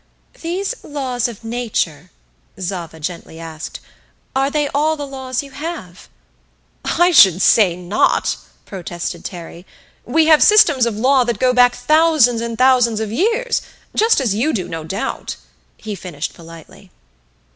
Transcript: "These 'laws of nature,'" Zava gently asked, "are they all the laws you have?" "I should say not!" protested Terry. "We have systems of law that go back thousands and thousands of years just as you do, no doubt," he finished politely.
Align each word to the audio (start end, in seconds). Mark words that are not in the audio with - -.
"These 0.41 0.73
'laws 0.83 1.27
of 1.27 1.43
nature,'" 1.43 2.09
Zava 2.59 2.99
gently 2.99 3.39
asked, 3.39 3.79
"are 4.35 4.49
they 4.49 4.67
all 4.69 4.97
the 4.97 5.05
laws 5.05 5.43
you 5.43 5.51
have?" 5.51 6.09
"I 6.83 7.11
should 7.11 7.39
say 7.39 7.75
not!" 7.75 8.35
protested 8.65 9.23
Terry. 9.23 9.63
"We 10.03 10.25
have 10.25 10.41
systems 10.41 10.87
of 10.87 10.95
law 10.97 11.23
that 11.25 11.37
go 11.37 11.53
back 11.53 11.75
thousands 11.75 12.41
and 12.41 12.57
thousands 12.57 12.99
of 12.99 13.11
years 13.11 13.61
just 13.93 14.19
as 14.19 14.33
you 14.33 14.53
do, 14.53 14.67
no 14.67 14.83
doubt," 14.83 15.35
he 15.77 15.93
finished 15.93 16.33
politely. 16.33 16.89